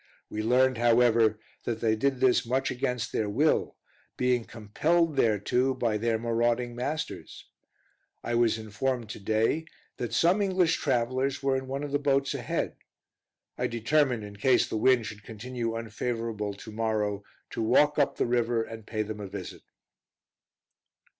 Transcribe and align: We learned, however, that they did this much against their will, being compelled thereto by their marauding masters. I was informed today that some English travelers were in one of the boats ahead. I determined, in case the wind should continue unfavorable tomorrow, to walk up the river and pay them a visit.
We 0.31 0.41
learned, 0.41 0.79
however, 0.79 1.39
that 1.65 1.79
they 1.79 1.95
did 1.95 2.21
this 2.21 2.43
much 2.43 2.71
against 2.71 3.11
their 3.11 3.29
will, 3.29 3.77
being 4.17 4.45
compelled 4.45 5.15
thereto 5.15 5.75
by 5.75 5.97
their 5.99 6.17
marauding 6.17 6.73
masters. 6.75 7.45
I 8.23 8.33
was 8.33 8.57
informed 8.57 9.09
today 9.11 9.65
that 9.97 10.11
some 10.11 10.41
English 10.41 10.77
travelers 10.77 11.43
were 11.43 11.55
in 11.55 11.67
one 11.67 11.83
of 11.83 11.91
the 11.91 11.99
boats 11.99 12.33
ahead. 12.33 12.77
I 13.59 13.67
determined, 13.67 14.23
in 14.23 14.37
case 14.37 14.67
the 14.67 14.75
wind 14.75 15.05
should 15.05 15.21
continue 15.21 15.75
unfavorable 15.75 16.55
tomorrow, 16.55 17.23
to 17.51 17.61
walk 17.61 17.99
up 17.99 18.15
the 18.17 18.25
river 18.25 18.63
and 18.63 18.87
pay 18.87 19.03
them 19.03 19.19
a 19.19 19.27
visit. 19.27 19.61